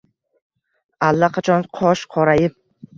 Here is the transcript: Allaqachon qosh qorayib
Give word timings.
Allaqachon 1.11 1.71
qosh 1.81 2.05
qorayib 2.17 2.63